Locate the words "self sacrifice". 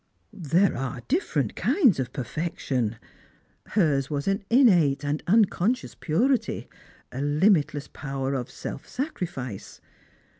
8.49-9.79